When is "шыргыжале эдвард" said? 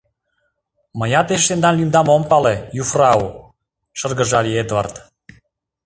3.99-4.93